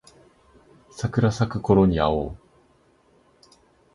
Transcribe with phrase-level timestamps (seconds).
[0.89, 2.37] 桜咲くころに会おう